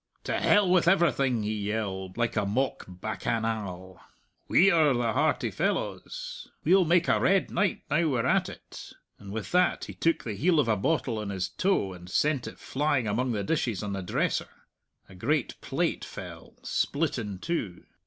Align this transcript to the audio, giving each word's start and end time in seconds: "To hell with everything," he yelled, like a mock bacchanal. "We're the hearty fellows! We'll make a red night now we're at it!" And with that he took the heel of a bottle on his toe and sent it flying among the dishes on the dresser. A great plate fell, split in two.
"To 0.23 0.39
hell 0.39 0.67
with 0.67 0.87
everything," 0.87 1.43
he 1.43 1.53
yelled, 1.53 2.17
like 2.17 2.35
a 2.35 2.43
mock 2.43 2.85
bacchanal. 2.87 4.01
"We're 4.47 4.95
the 4.95 5.13
hearty 5.13 5.51
fellows! 5.51 6.47
We'll 6.65 6.85
make 6.85 7.07
a 7.07 7.19
red 7.19 7.51
night 7.51 7.83
now 7.87 8.07
we're 8.07 8.25
at 8.25 8.49
it!" 8.49 8.93
And 9.19 9.31
with 9.31 9.51
that 9.51 9.85
he 9.85 9.93
took 9.93 10.23
the 10.23 10.33
heel 10.33 10.59
of 10.59 10.67
a 10.67 10.75
bottle 10.75 11.19
on 11.19 11.29
his 11.29 11.49
toe 11.49 11.93
and 11.93 12.09
sent 12.09 12.47
it 12.47 12.57
flying 12.57 13.07
among 13.07 13.33
the 13.33 13.43
dishes 13.43 13.83
on 13.83 13.93
the 13.93 14.01
dresser. 14.01 14.49
A 15.07 15.13
great 15.13 15.61
plate 15.61 16.03
fell, 16.03 16.55
split 16.63 17.19
in 17.19 17.37
two. 17.37 17.83